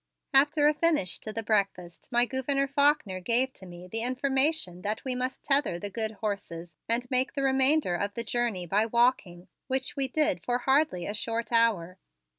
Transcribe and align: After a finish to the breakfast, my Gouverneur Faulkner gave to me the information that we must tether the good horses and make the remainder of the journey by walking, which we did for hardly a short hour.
After 0.33 0.67
a 0.67 0.73
finish 0.73 1.19
to 1.19 1.31
the 1.31 1.43
breakfast, 1.43 2.09
my 2.11 2.25
Gouverneur 2.25 2.65
Faulkner 2.67 3.19
gave 3.19 3.53
to 3.53 3.67
me 3.67 3.87
the 3.87 4.01
information 4.01 4.81
that 4.81 5.03
we 5.05 5.13
must 5.13 5.43
tether 5.43 5.77
the 5.77 5.91
good 5.91 6.09
horses 6.13 6.75
and 6.89 7.05
make 7.11 7.33
the 7.33 7.43
remainder 7.43 7.93
of 7.93 8.15
the 8.15 8.23
journey 8.23 8.65
by 8.65 8.87
walking, 8.87 9.47
which 9.67 9.95
we 9.95 10.07
did 10.07 10.43
for 10.43 10.57
hardly 10.57 11.05
a 11.05 11.13
short 11.13 11.51
hour. 11.51 11.99